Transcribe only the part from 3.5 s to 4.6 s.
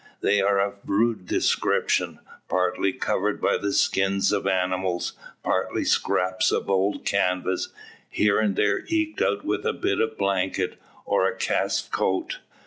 the skins of